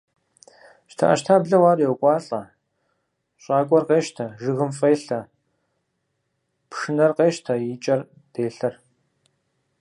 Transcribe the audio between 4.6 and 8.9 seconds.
фӀелъэ, пшынэр къещтэр, и кӀэр делъэр.